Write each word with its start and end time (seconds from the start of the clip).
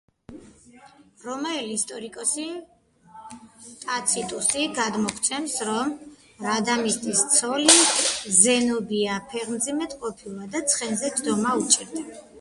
რომაელი 1.25 1.73
ისტორიკოსი 1.79 2.45
ტაციტუსი 3.83 4.63
გადმოგვცემს, 4.79 5.57
რომ 5.69 5.93
რადამისტის 6.49 7.23
ცოლი 7.37 7.77
ზენობია 8.43 9.21
ფეხმძიმედ 9.35 9.97
ყოფილა 10.05 10.53
და 10.57 10.67
ცხენზე 10.75 11.17
ჯდომა 11.19 11.59
უჭირდა. 11.65 12.09